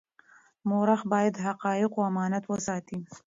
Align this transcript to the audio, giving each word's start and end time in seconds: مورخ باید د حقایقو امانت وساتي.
مورخ 0.69 1.01
باید 1.11 1.31
د 1.35 1.39
حقایقو 1.47 1.99
امانت 2.09 2.43
وساتي. 2.47 2.99